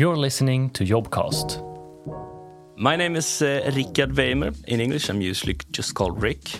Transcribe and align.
You're 0.00 0.16
listening 0.16 0.70
to 0.70 0.84
Jobcast. 0.84 1.60
My 2.78 2.96
name 2.96 3.16
is 3.16 3.42
uh, 3.42 3.70
Rickard 3.76 4.16
Weimer. 4.16 4.52
In 4.66 4.80
English, 4.80 5.10
I'm 5.10 5.20
usually 5.20 5.58
just 5.72 5.94
called 5.94 6.22
Rick. 6.22 6.58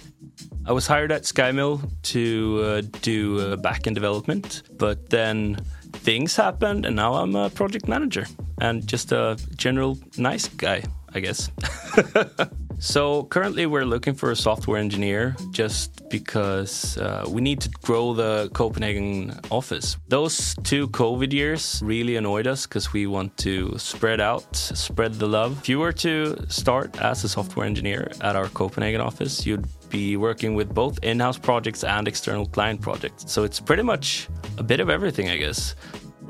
I 0.67 0.73
was 0.73 0.87
hired 0.87 1.11
at 1.11 1.23
SkyMill 1.23 1.81
to 2.13 2.61
uh, 2.63 2.83
do 3.01 3.41
uh, 3.41 3.57
backend 3.57 3.95
development, 3.95 4.65
but 4.77 5.09
then 5.09 5.57
things 6.05 6.37
happened, 6.37 6.85
and 6.85 6.95
now 6.95 7.15
I'm 7.15 7.35
a 7.35 7.49
project 7.49 7.89
manager 7.89 8.27
and 8.61 8.87
just 8.87 9.11
a 9.11 9.39
general 9.57 9.97
nice 10.19 10.47
guy, 10.47 10.83
I 11.15 11.21
guess. 11.21 11.51
So 12.81 13.25
currently, 13.25 13.67
we're 13.67 13.85
looking 13.85 14.15
for 14.15 14.31
a 14.31 14.37
software 14.37 14.81
engineer 14.81 15.37
just 15.51 16.09
because 16.09 16.97
uh, 16.97 17.27
we 17.29 17.43
need 17.43 17.61
to 17.61 17.69
grow 17.83 18.15
the 18.15 18.49
Copenhagen 18.55 19.39
office. 19.51 19.99
Those 20.09 20.55
two 20.65 20.89
COVID 20.89 21.31
years 21.31 21.83
really 21.85 22.17
annoyed 22.17 22.47
us 22.47 22.67
because 22.67 22.91
we 22.95 23.07
want 23.07 23.37
to 23.39 23.77
spread 23.79 24.19
out, 24.19 24.57
spread 24.57 25.13
the 25.15 25.29
love. 25.29 25.59
If 25.59 25.69
you 25.69 25.79
were 25.79 25.93
to 25.93 26.37
start 26.49 26.99
as 27.03 27.23
a 27.23 27.29
software 27.29 27.67
engineer 27.67 28.11
at 28.23 28.35
our 28.35 28.49
Copenhagen 28.49 29.03
office, 29.03 29.45
you'd 29.45 29.67
be 29.91 30.17
working 30.17 30.55
with 30.55 30.73
both 30.73 30.99
in 31.03 31.21
house 31.21 31.37
projects 31.37 31.85
and 31.85 32.09
external 32.09 32.47
client 32.47 32.81
projects. 32.81 33.31
So 33.31 33.45
it's 33.45 33.61
pretty 33.61 33.83
much 33.83 34.27
a 34.57 34.63
bit 34.63 34.81
of 34.81 34.89
everything, 34.89 35.29
I 35.29 35.37
guess. 35.37 35.75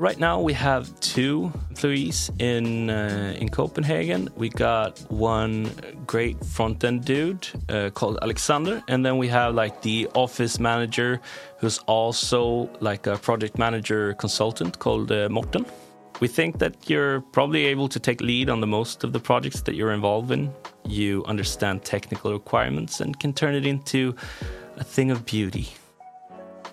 Right 0.01 0.17
now 0.17 0.41
we 0.41 0.53
have 0.53 0.99
two 0.99 1.51
employees 1.69 2.31
in 2.39 2.89
uh, 2.89 3.35
in 3.39 3.49
Copenhagen. 3.49 4.29
We 4.35 4.49
got 4.49 4.97
one 5.11 5.69
great 6.07 6.43
front 6.43 6.83
end 6.83 7.05
dude 7.05 7.47
uh, 7.69 7.91
called 7.91 8.17
Alexander, 8.23 8.81
and 8.87 9.05
then 9.05 9.19
we 9.19 9.27
have 9.27 9.53
like 9.53 9.83
the 9.83 10.07
office 10.15 10.59
manager, 10.59 11.21
who's 11.59 11.77
also 11.85 12.67
like 12.79 13.05
a 13.05 13.15
project 13.15 13.59
manager 13.59 14.15
consultant 14.15 14.79
called 14.79 15.11
uh, 15.11 15.29
Morten. 15.29 15.67
We 16.19 16.27
think 16.27 16.57
that 16.57 16.89
you're 16.89 17.21
probably 17.21 17.67
able 17.67 17.87
to 17.89 17.99
take 17.99 18.21
lead 18.21 18.49
on 18.49 18.59
the 18.59 18.67
most 18.67 19.03
of 19.03 19.13
the 19.13 19.19
projects 19.19 19.61
that 19.61 19.75
you're 19.75 19.93
involved 19.93 20.31
in. 20.31 20.51
You 20.83 21.23
understand 21.25 21.85
technical 21.85 22.33
requirements 22.33 23.01
and 23.01 23.19
can 23.19 23.33
turn 23.33 23.53
it 23.53 23.67
into 23.67 24.15
a 24.77 24.83
thing 24.83 25.11
of 25.11 25.27
beauty. 25.27 25.67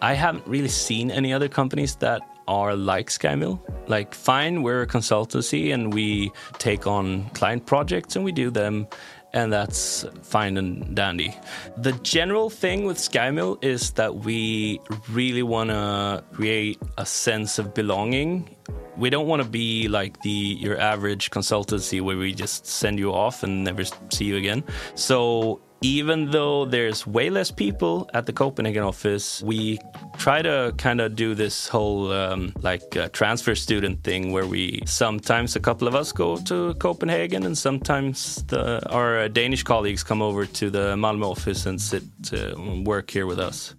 I 0.00 0.14
haven't 0.14 0.47
really 0.47 0.69
seen 0.69 1.10
any 1.10 1.34
other 1.34 1.48
companies 1.48 1.97
that 1.97 2.22
are 2.48 2.74
like 2.74 3.10
SkyMill. 3.10 3.60
Like, 3.86 4.14
fine, 4.14 4.62
we're 4.62 4.82
a 4.82 4.86
consultancy 4.86 5.72
and 5.72 5.94
we 5.94 6.32
take 6.58 6.86
on 6.86 7.28
client 7.30 7.66
projects 7.66 8.16
and 8.16 8.24
we 8.24 8.32
do 8.32 8.50
them, 8.50 8.88
and 9.32 9.52
that's 9.52 10.04
fine 10.22 10.56
and 10.56 10.96
dandy. 10.96 11.36
The 11.76 11.92
general 12.02 12.50
thing 12.50 12.86
with 12.86 12.96
SkyMill 12.96 13.62
is 13.62 13.92
that 13.92 14.16
we 14.16 14.80
really 15.10 15.42
want 15.42 15.70
to 15.70 16.24
create 16.32 16.80
a 16.96 17.06
sense 17.06 17.58
of 17.58 17.74
belonging. 17.74 18.56
We 18.96 19.10
don't 19.10 19.28
want 19.28 19.42
to 19.42 19.48
be 19.48 19.86
like 19.86 20.20
the 20.22 20.30
your 20.30 20.78
average 20.80 21.30
consultancy 21.30 22.00
where 22.00 22.16
we 22.16 22.34
just 22.34 22.66
send 22.66 22.98
you 22.98 23.12
off 23.12 23.42
and 23.42 23.62
never 23.62 23.84
see 24.10 24.24
you 24.24 24.36
again. 24.36 24.64
So 24.94 25.60
even 25.81 26.31
though 26.31 26.65
there's 26.65 27.07
way 27.07 27.31
less 27.31 27.51
people 27.51 28.11
at 28.12 28.27
the 28.27 28.33
Copenhagen 28.33 28.83
office, 28.83 29.43
we 29.43 29.79
try 30.17 30.43
to 30.43 30.75
kind 30.77 31.01
of 31.01 31.15
do 31.15 31.34
this 31.34 31.69
whole 31.69 32.12
um, 32.12 32.53
like 32.61 32.97
uh, 32.97 33.09
transfer 33.11 33.55
student 33.55 34.03
thing 34.03 34.33
where 34.33 34.47
we 34.47 34.83
sometimes 34.87 35.55
a 35.55 35.61
couple 35.61 35.87
of 35.87 35.95
us 35.95 36.11
go 36.11 36.37
to 36.37 36.75
Copenhagen 36.75 37.45
and 37.45 37.56
sometimes 37.56 38.43
the, 38.45 38.84
our 38.91 39.29
Danish 39.29 39.62
colleagues 39.62 40.03
come 40.03 40.21
over 40.21 40.47
to 40.47 40.71
the 40.71 40.97
Malmö 40.97 41.31
office 41.31 41.67
and 41.67 41.81
sit 41.81 42.03
to 42.25 42.83
work 42.84 43.11
here 43.11 43.27
with 43.27 43.39
us. 43.39 43.75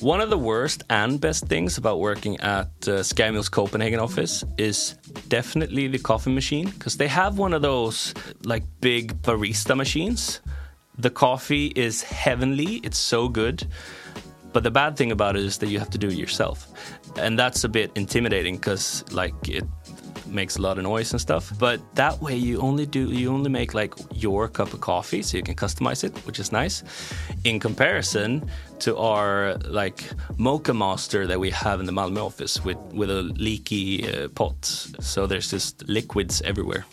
One 0.00 0.20
of 0.20 0.30
the 0.30 0.38
worst 0.38 0.84
and 0.90 1.20
best 1.20 1.46
things 1.46 1.76
about 1.76 1.98
working 1.98 2.38
at 2.40 2.70
uh, 2.88 3.02
Copenhagen 3.50 3.98
office 3.98 4.44
is 4.56 4.94
definitely 5.28 5.88
the 5.88 5.98
coffee 5.98 6.32
machine 6.32 6.70
because 6.70 6.96
they 6.96 7.08
have 7.08 7.38
one 7.38 7.52
of 7.52 7.62
those 7.62 8.14
like 8.44 8.62
big 8.80 9.20
barista 9.22 9.76
machines 9.76 10.40
the 10.98 11.10
coffee 11.10 11.72
is 11.74 12.02
heavenly, 12.02 12.76
it's 12.76 12.98
so 12.98 13.28
good. 13.28 13.66
But 14.52 14.64
the 14.64 14.70
bad 14.70 14.96
thing 14.96 15.12
about 15.12 15.36
it 15.36 15.44
is 15.44 15.58
that 15.58 15.68
you 15.68 15.78
have 15.78 15.90
to 15.90 15.98
do 15.98 16.08
it 16.08 16.14
yourself. 16.14 16.68
And 17.16 17.38
that's 17.38 17.64
a 17.64 17.68
bit 17.68 17.90
intimidating 17.94 18.56
because 18.56 19.04
like 19.10 19.48
it 19.48 19.64
makes 20.26 20.56
a 20.56 20.62
lot 20.62 20.78
of 20.78 20.84
noise 20.84 21.12
and 21.12 21.20
stuff. 21.20 21.52
But 21.58 21.80
that 21.94 22.20
way 22.20 22.36
you 22.36 22.60
only 22.60 22.86
do 22.86 23.10
you 23.10 23.32
only 23.32 23.50
make 23.50 23.74
like 23.74 23.94
your 24.12 24.48
cup 24.48 24.72
of 24.72 24.80
coffee 24.80 25.22
so 25.22 25.36
you 25.36 25.42
can 25.42 25.54
customize 25.54 26.04
it, 26.04 26.16
which 26.26 26.38
is 26.38 26.52
nice. 26.52 26.82
In 27.44 27.60
comparison 27.60 28.50
to 28.80 28.96
our 28.96 29.54
like 29.68 29.98
Moccamaster 30.36 31.26
that 31.26 31.40
we 31.40 31.50
have 31.50 31.80
in 31.80 31.86
the 31.86 31.92
Malmö 31.92 32.26
office 32.26 32.64
with 32.64 32.78
with 32.92 33.10
a 33.10 33.22
leaky 33.22 34.06
uh, 34.08 34.28
pot. 34.28 34.64
So 34.64 35.26
there's 35.26 35.50
just 35.50 35.88
liquids 35.88 36.42
everywhere. 36.42 36.84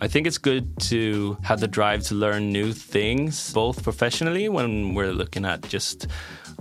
I 0.00 0.08
think 0.08 0.26
it's 0.26 0.38
good 0.38 0.78
to 0.90 1.36
have 1.42 1.60
the 1.60 1.68
drive 1.68 2.02
to 2.04 2.14
learn 2.14 2.50
new 2.50 2.72
things, 2.72 3.52
both 3.52 3.82
professionally 3.82 4.48
when 4.48 4.94
we're 4.94 5.12
looking 5.12 5.44
at 5.44 5.62
just, 5.62 6.06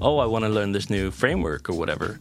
oh, 0.01 0.17
I 0.17 0.25
want 0.25 0.45
to 0.45 0.49
learn 0.49 0.73
this 0.73 0.89
new 0.89 1.11
framework 1.11 1.69
or 1.69 1.73
whatever, 1.73 2.19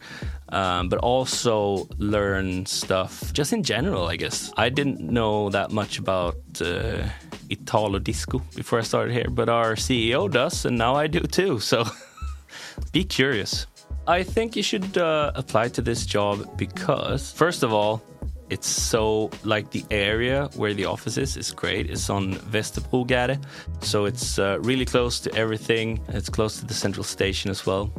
um, 0.49 0.89
but 0.89 0.99
also 0.99 1.87
learn 1.97 2.65
stuff 2.65 3.33
just 3.33 3.53
in 3.53 3.63
general, 3.63 4.07
I 4.07 4.15
guess. 4.15 4.51
I 4.57 4.69
didn't 4.69 4.99
know 5.01 5.49
that 5.49 5.71
much 5.71 5.99
about 5.99 6.37
uh, 6.61 7.03
Italo 7.49 7.99
Disco 7.99 8.41
before 8.55 8.79
I 8.79 8.83
started 8.83 9.13
here, 9.13 9.29
but 9.29 9.49
our 9.49 9.75
CEO 9.75 10.31
does, 10.31 10.65
and 10.65 10.77
now 10.77 10.95
I 10.95 11.07
do 11.07 11.19
too. 11.19 11.59
So 11.59 11.85
be 12.93 13.03
curious. 13.03 13.67
I 14.07 14.23
think 14.23 14.55
you 14.55 14.63
should 14.63 14.97
uh, 14.97 15.31
apply 15.35 15.67
to 15.69 15.81
this 15.81 16.05
job 16.05 16.57
because, 16.57 17.31
first 17.31 17.61
of 17.61 17.71
all, 17.71 18.01
it's 18.51 18.67
so 18.67 19.31
like 19.43 19.71
the 19.71 19.85
area 19.89 20.49
where 20.55 20.73
the 20.73 20.85
office 20.85 21.17
is 21.17 21.37
is 21.37 21.51
great. 21.53 21.89
It's 21.89 22.09
on 22.09 22.33
Vesterbrogade, 22.51 23.41
so 23.79 24.05
it's 24.05 24.37
uh, 24.37 24.59
really 24.61 24.85
close 24.85 25.21
to 25.21 25.33
everything. 25.33 26.01
It's 26.09 26.29
close 26.29 26.59
to 26.59 26.65
the 26.65 26.73
central 26.73 27.05
station 27.05 27.49
as 27.49 27.65
well. 27.65 27.89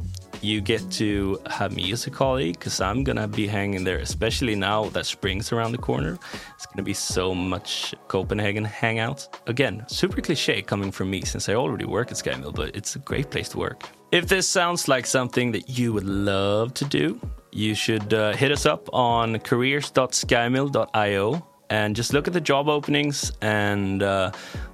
You 0.42 0.60
get 0.60 0.90
to 0.92 1.40
have 1.46 1.72
me 1.72 1.90
as 1.92 2.06
a 2.08 2.10
colleague 2.10 2.58
because 2.58 2.80
I'm 2.80 3.04
gonna 3.04 3.28
be 3.28 3.46
hanging 3.46 3.84
there, 3.84 3.98
especially 3.98 4.56
now 4.56 4.86
that 4.86 5.06
spring's 5.06 5.52
around 5.52 5.70
the 5.70 5.78
corner. 5.78 6.18
It's 6.56 6.66
gonna 6.66 6.82
be 6.82 6.94
so 6.94 7.32
much 7.32 7.94
Copenhagen 8.08 8.64
hangout. 8.64 9.40
Again, 9.46 9.84
super 9.86 10.20
cliche 10.20 10.60
coming 10.60 10.90
from 10.90 11.10
me 11.10 11.22
since 11.22 11.48
I 11.48 11.54
already 11.54 11.84
work 11.84 12.10
at 12.10 12.16
SkyMill, 12.16 12.56
but 12.56 12.74
it's 12.74 12.96
a 12.96 12.98
great 12.98 13.30
place 13.30 13.50
to 13.50 13.58
work. 13.58 13.88
If 14.10 14.26
this 14.26 14.48
sounds 14.48 14.88
like 14.88 15.06
something 15.06 15.52
that 15.52 15.78
you 15.78 15.92
would 15.92 16.06
love 16.06 16.74
to 16.74 16.86
do, 16.86 17.20
you 17.52 17.76
should 17.76 18.12
uh, 18.12 18.32
hit 18.32 18.50
us 18.50 18.66
up 18.66 18.92
on 18.92 19.38
careers.skymill.io 19.38 21.46
and 21.70 21.94
just 21.94 22.12
look 22.12 22.26
at 22.26 22.34
the 22.34 22.40
job 22.40 22.68
openings, 22.68 23.30
and 23.42 24.02
uh, 24.02 24.32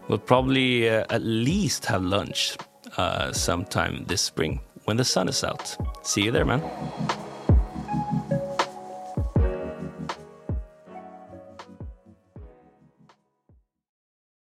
we'll 0.08 0.16
probably 0.16 0.88
uh, 0.88 1.04
at 1.10 1.20
least 1.22 1.84
have 1.84 2.02
lunch 2.02 2.56
uh, 2.96 3.30
sometime 3.32 4.06
this 4.06 4.22
spring 4.22 4.60
when 4.88 4.96
the 4.96 5.04
sun 5.04 5.28
is 5.28 5.44
out. 5.44 5.76
See 6.02 6.22
you 6.22 6.30
there, 6.32 6.46
man. 6.46 6.62